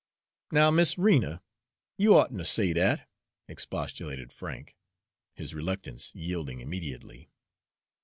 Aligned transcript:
"Now, 0.51 0.71
Miss 0.71 0.97
Rena, 0.97 1.43
you 1.95 2.15
oughtn't 2.15 2.39
ter 2.39 2.45
say 2.45 2.73
dat," 2.73 3.07
expostulated 3.47 4.33
Frank, 4.33 4.75
his 5.35 5.53
reluctance 5.53 6.11
yielding 6.15 6.59
immediately. 6.59 7.29